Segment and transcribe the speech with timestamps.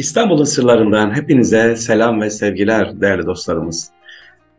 [0.00, 3.90] İstanbul'un sırlarından hepinize selam ve sevgiler değerli dostlarımız.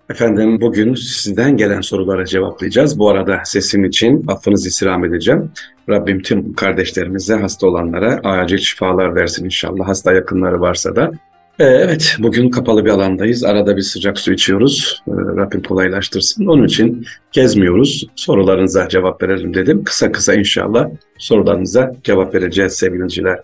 [0.10, 3.00] Efendim bugün sizden gelen sorulara cevaplayacağız.
[3.00, 5.51] Bu arada sesim için affınızı istirham edeceğim.
[5.90, 9.88] Rabbim tüm kardeşlerimize, hasta olanlara acil şifalar versin inşallah.
[9.88, 11.11] Hasta yakınları varsa da.
[11.59, 13.43] Ee, evet, bugün kapalı bir alandayız.
[13.43, 15.03] Arada bir sıcak su içiyoruz.
[15.07, 16.45] Ee, Rabbim kolaylaştırsın.
[16.45, 18.07] Onun için gezmiyoruz.
[18.15, 19.83] Sorularınıza cevap verelim dedim.
[19.83, 23.39] Kısa kısa inşallah sorularınıza cevap vereceğiz sevgiliciler.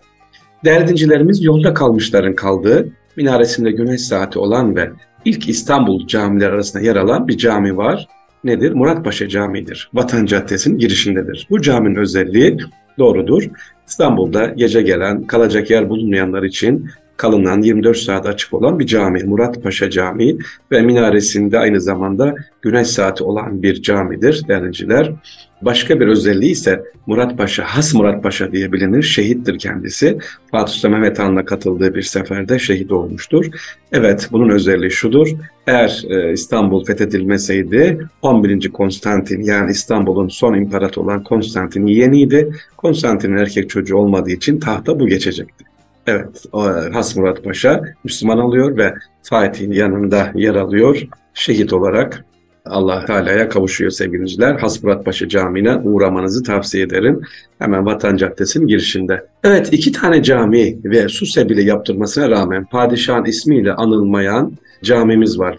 [0.66, 4.89] Değerli dincilerimiz yolda kalmışların kaldığı, minaresinde güneş saati olan ve
[5.25, 8.07] ilk İstanbul camiler arasında yer alan bir cami var.
[8.43, 8.71] Nedir?
[8.71, 9.89] Muratpaşa Camii'dir.
[9.93, 11.47] Vatan Caddesi'nin girişindedir.
[11.50, 12.57] Bu caminin özelliği
[12.97, 13.50] doğrudur.
[13.88, 19.24] İstanbul'da gece gelen, kalacak yer bulunmayanlar için kalınan 24 saat açık olan bir cami.
[19.24, 20.38] Muratpaşa Camii
[20.71, 25.12] ve minaresinde aynı zamanda güneş saati olan bir camidir değerliciler.
[25.61, 29.04] Başka bir özelliği ise Murat Paşa, Has Murat Paşa diye bilinir.
[29.04, 30.18] Şehittir kendisi.
[30.52, 33.45] Fatih Sultan Mehmet Han'la katıldığı bir seferde şehit olmuştur.
[33.92, 35.28] Evet bunun özelliği şudur.
[35.67, 38.69] Eğer e, İstanbul fethedilmeseydi 11.
[38.69, 42.52] Konstantin yani İstanbul'un son imparatoru olan Konstantin yeniydi.
[42.78, 45.77] Konstantin'in erkek çocuğu olmadığı için tahta bu geçecekti.
[46.08, 46.45] Evet,
[46.94, 52.25] Has Murat Paşa Müslüman oluyor ve Fatih'in yanında yer alıyor şehit olarak
[52.69, 54.55] Allah Teala'ya kavuşuyor sevgiliciler.
[54.55, 57.22] Hasburat Paşa Camii'ne uğramanızı tavsiye ederim.
[57.59, 59.25] Hemen Vatan Caddesi'nin girişinde.
[59.48, 64.53] Evet iki tane cami ve su sebili yaptırmasına rağmen padişahın ismiyle anılmayan
[64.84, 65.58] camimiz var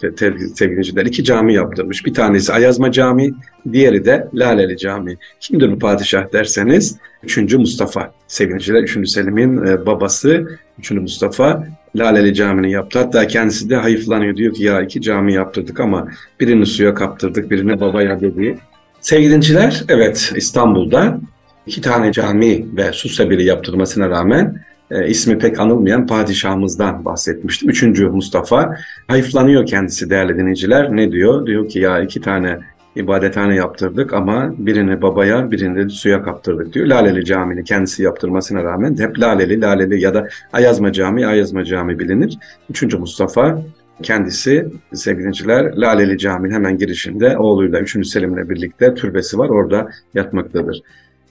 [0.55, 1.07] sevgiliciler.
[1.07, 2.07] İki cami yaptırmış.
[2.07, 3.35] Bir tanesi Ayazma Camii,
[3.73, 5.17] diğeri de Laleli Camii.
[5.41, 7.55] Kimdir bu padişah derseniz 3.
[7.55, 8.83] Mustafa sevgiliciler.
[8.83, 9.11] 3.
[9.11, 10.91] Selim'in e, babası 3.
[10.91, 11.67] Mustafa
[11.97, 12.99] Laleli Camii'ni yaptı.
[12.99, 14.37] Hatta kendisi de hayıflanıyor.
[14.37, 16.09] Diyor ki ya iki cami yaptırdık ama
[16.41, 18.59] birini suya kaptırdık, birini babaya dedi.
[19.01, 21.21] Sevgilinciler evet İstanbul'da
[21.69, 27.71] iki tane cami ve su sebili yaptırmasına rağmen e, ismi pek anılmayan padişahımızdan bahsetmiştim.
[27.71, 28.77] Üçüncü Mustafa
[29.09, 30.97] hayıflanıyor kendisi değerli dinleyiciler.
[30.97, 31.47] Ne diyor?
[31.47, 32.59] Diyor ki ya iki tane
[32.97, 36.87] ibadethane yaptırdık ama birini babaya birini de suya kaptırdık diyor.
[36.87, 42.39] Laleli Camii'ni kendisi yaptırmasına rağmen hep Laleli, Laleli ya da Ayazma Camii, Ayazma Camii bilinir.
[42.71, 43.63] Üçüncü Mustafa
[44.03, 48.07] kendisi sevgiliciler Laleli Camii'nin hemen girişinde oğluyla 3.
[48.07, 50.83] Selim'le birlikte türbesi var orada yatmaktadır.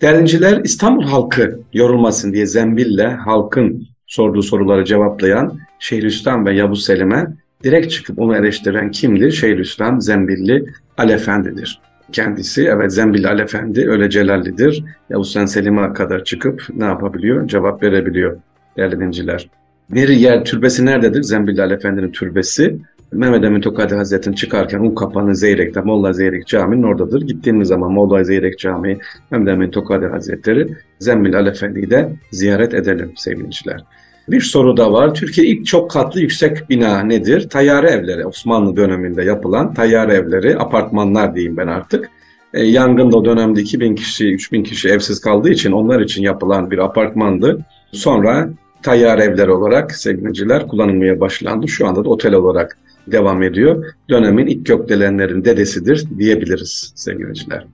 [0.02, 7.28] Derinciler İstanbul halkı yorulmasın diye zembille halkın sorduğu soruları cevaplayan Şeyhülislam ve Yavuz Selim'e
[7.64, 9.32] direkt çıkıp onu eleştiren kimdir?
[9.32, 10.66] Şeyhülislam Zembilli
[10.98, 11.80] Alefendi'dir.
[12.12, 14.84] Kendisi evet Zembilli Alefendi öyle celallidir.
[15.10, 17.48] Yavuz Selim'e kadar çıkıp ne yapabiliyor?
[17.48, 18.38] Cevap verebiliyor
[18.78, 19.50] değerli dinciler.
[19.90, 21.24] Bir yer türbesi nerededir?
[21.24, 22.78] Zembilli Alefendi'nin türbesi.
[23.12, 27.22] Mehmet Emin Tokadi Hazretleri'nin çıkarken un kapanı Zeyrek'te Molla Zeyrek Camii'nin oradadır.
[27.22, 28.98] Gittiğimiz zaman Molla Zeyrek Camii,
[29.32, 30.68] Mehmet Emin Tokadi Hazretleri
[31.00, 33.84] Zembil Alefendi'yi de ziyaret edelim sevgiliciler.
[34.30, 35.14] Bir soru da var.
[35.14, 37.50] Türkiye ilk çok katlı yüksek bina nedir?
[37.50, 38.26] Tayyare evleri.
[38.26, 42.10] Osmanlı döneminde yapılan tayyare evleri, apartmanlar diyeyim ben artık.
[42.54, 47.60] E, yangında dönemde 2000 kişi, 3000 kişi evsiz kaldığı için onlar için yapılan bir apartmandı.
[47.92, 48.50] Sonra
[48.84, 51.68] tayyare evleri olarak sevgiliciler kullanılmaya başlandı.
[51.68, 52.78] Şu anda da otel olarak
[53.12, 53.86] devam ediyor.
[54.10, 57.66] Dönemin ilk gökdelenlerin dedesidir diyebiliriz sevgiliciler.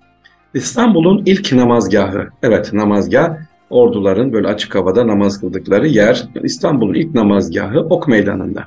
[0.54, 3.38] İstanbul'un ilk namazgahı, evet namazgah
[3.70, 6.28] orduların böyle açık havada namaz kıldıkları yer.
[6.44, 8.64] İstanbul'un ilk namazgahı Ok Meydanı'nda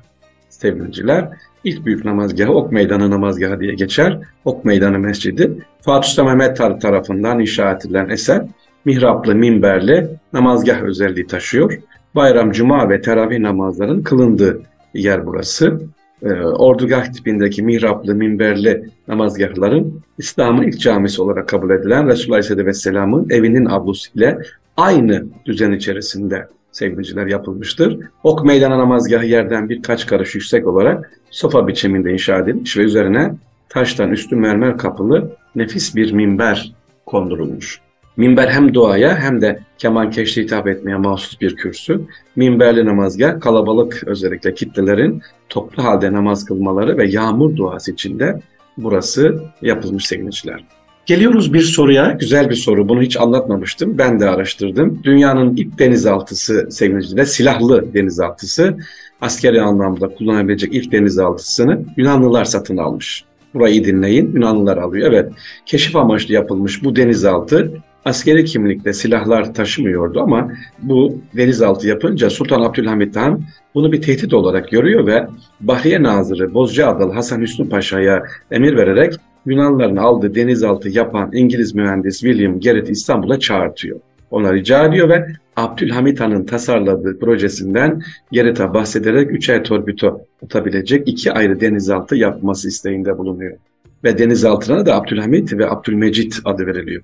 [0.48, 1.28] sevgiliciler.
[1.64, 4.18] İlk büyük namazgahı Ok Meydanı namazgahı diye geçer.
[4.44, 5.52] Ok Meydanı Mescidi.
[5.80, 8.42] Fatih Sultan Mehmet tarafından inşa edilen eser
[8.84, 11.78] mihraplı, minberli namazgah özelliği taşıyor.
[12.14, 14.62] Bayram, cuma ve teravih namazların kılındığı
[14.94, 15.80] yer burası
[16.22, 23.64] e, ordugah tipindeki mihraplı, minberli namazgahların İslam'ın ilk camisi olarak kabul edilen Resulullah Aleyhisselam'ın evinin
[23.64, 24.38] avlusu ile
[24.76, 27.98] aynı düzen içerisinde sevgiliciler yapılmıştır.
[28.24, 33.34] Ok meydana namazgahı yerden birkaç karış yüksek olarak sofa biçiminde inşa edilmiş ve üzerine
[33.68, 36.72] taştan üstü mermer kapılı nefis bir minber
[37.06, 37.85] kondurulmuş.
[38.16, 42.00] Minber hem duaya hem de keman keşte hitap etmeye mahsus bir kürsü.
[42.36, 48.40] Minberli namazgah kalabalık özellikle kitlelerin toplu halde namaz kılmaları ve yağmur duası içinde
[48.78, 50.64] burası yapılmış sevgiliciler.
[51.06, 52.88] Geliyoruz bir soruya, güzel bir soru.
[52.88, 53.98] Bunu hiç anlatmamıştım.
[53.98, 55.00] Ben de araştırdım.
[55.04, 58.76] Dünyanın ilk denizaltısı sevgiliciler, silahlı denizaltısı,
[59.20, 63.24] askeri anlamda kullanabilecek ilk denizaltısını Yunanlılar satın almış.
[63.54, 65.12] Burayı dinleyin, Yunanlılar alıyor.
[65.12, 65.32] Evet,
[65.66, 67.72] keşif amaçlı yapılmış bu denizaltı
[68.06, 73.42] askeri kimlikle silahlar taşımıyordu ama bu denizaltı yapınca Sultan Abdülhamit Han
[73.74, 75.26] bunu bir tehdit olarak görüyor ve
[75.60, 79.14] Bahriye Nazırı Bozcaada'lı Hasan Hüsnü Paşa'ya emir vererek
[79.46, 84.00] Yunanlıların aldığı denizaltı yapan İngiliz mühendis William Garrett İstanbul'a çağırtıyor.
[84.30, 85.26] Ona rica ediyor ve
[85.56, 88.02] Abdülhamit Han'ın tasarladığı projesinden
[88.32, 93.56] Gerit'a bahsederek üçer torpido atabilecek iki ayrı denizaltı yapması isteğinde bulunuyor.
[94.04, 97.02] Ve denizaltına da Abdülhamit ve Abdülmecit adı veriliyor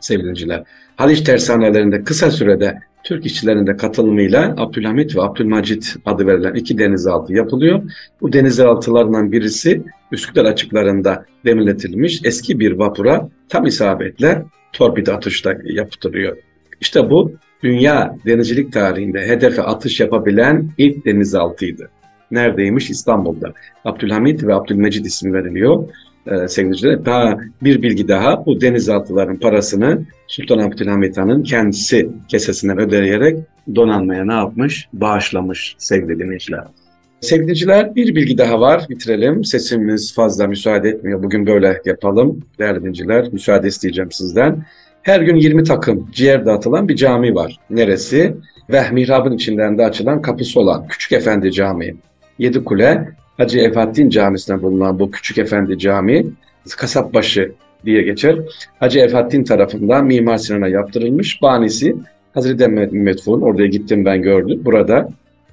[0.00, 0.64] sevgiliciler.
[0.96, 7.32] Haliç tersanelerinde kısa sürede Türk işçilerin de katılımıyla Abdülhamit ve Abdülmacit adı verilen iki denizaltı
[7.32, 7.82] yapılıyor.
[8.20, 16.36] Bu denizaltılarından birisi Üsküdar açıklarında demirletilmiş eski bir vapura tam isabetle torpido atışta yaptırıyor.
[16.80, 21.90] İşte bu dünya denizcilik tarihinde hedefe atış yapabilen ilk denizaltıydı.
[22.30, 22.90] Neredeymiş?
[22.90, 23.52] İstanbul'da.
[23.84, 25.88] Abdülhamit ve Abdülmecid ismi veriliyor
[26.28, 33.36] e, Daha bir bilgi daha bu denizaltıların parasını Sultan Abdülhamit Han'ın kendisi kesesinden ödeyerek
[33.74, 34.88] donanmaya ne yapmış?
[34.92, 36.64] Bağışlamış sevgili dinleyiciler.
[37.20, 39.44] Sevgiliciler bir bilgi daha var bitirelim.
[39.44, 41.22] Sesimiz fazla müsaade etmiyor.
[41.22, 42.40] Bugün böyle yapalım.
[42.58, 44.64] Değerli dinleyiciler müsaade isteyeceğim sizden.
[45.02, 47.56] Her gün 20 takım ciğer dağıtılan bir cami var.
[47.70, 48.34] Neresi?
[48.70, 51.96] Ve mihrabın içinden de açılan kapısı olan Küçük Efendi Camii.
[52.38, 56.26] Yedi Kule Hacı Efattin Camisi'nde bulunan bu Küçük Efendi Camii
[56.76, 57.52] Kasapbaşı
[57.84, 58.38] diye geçer.
[58.80, 61.42] Hacı Efattin tarafından Mimar Sinan'a yaptırılmış.
[61.42, 61.96] Banisi
[62.34, 63.40] Hazreti Medfun.
[63.40, 64.60] Oraya gittim ben gördüm.
[64.64, 65.08] Burada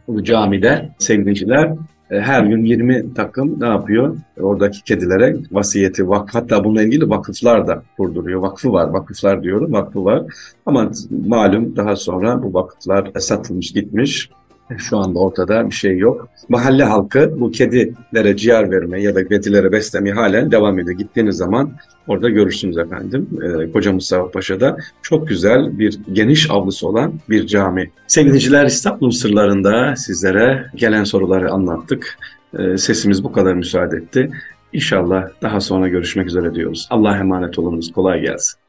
[0.07, 1.71] bu camide sevgiliciler
[2.11, 4.17] e, her gün 20 takım ne yapıyor?
[4.39, 8.41] Oradaki kedilere vasiyeti, vakf, hatta bununla ilgili vakıflar da kurduruyor.
[8.41, 10.23] Vakfı var, vakıflar diyorum, vakfı var.
[10.65, 10.91] Ama
[11.27, 14.29] malum daha sonra bu vakıflar satılmış, gitmiş.
[14.77, 16.27] Şu anda ortada bir şey yok.
[16.49, 20.97] Mahalle halkı bu kedilere ciğer verme ya da kedilere beslemeye halen devam ediyor.
[20.97, 21.71] Gittiğiniz zaman
[22.07, 23.29] orada görürsünüz efendim.
[23.43, 27.91] Ee, Koca Mustafa Paşa'da çok güzel bir geniş avlusu olan bir cami.
[28.07, 32.17] Sevgiliciler İstanbul sırlarında sizlere gelen soruları anlattık.
[32.59, 34.29] Ee, sesimiz bu kadar müsaade etti.
[34.73, 36.87] İnşallah daha sonra görüşmek üzere diyoruz.
[36.89, 37.91] Allah'a emanet olunuz.
[37.91, 38.64] Kolay gelsin.